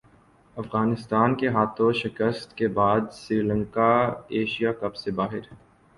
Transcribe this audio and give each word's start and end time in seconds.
افغانستان 0.57 1.35
کے 1.35 1.47
ہاتھوں 1.47 1.91
شکست 1.93 2.57
کے 2.57 2.67
بعد 2.79 3.01
سری 3.13 3.41
لنکا 3.41 3.91
ایشیا 4.29 4.71
کپ 4.81 4.95
سے 4.95 5.11
باہر 5.11 5.43